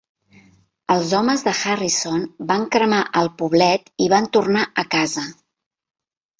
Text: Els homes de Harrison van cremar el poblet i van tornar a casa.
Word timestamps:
Els 0.93 1.11
homes 1.17 1.43
de 1.47 1.53
Harrison 1.73 2.25
van 2.53 2.65
cremar 2.77 3.03
el 3.23 3.31
poblet 3.43 3.95
i 4.07 4.11
van 4.17 4.33
tornar 4.39 4.67
a 4.71 4.89
casa. 4.99 5.29